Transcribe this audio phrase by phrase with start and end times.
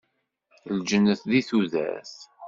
[0.77, 2.15] Lǧennet di tudert.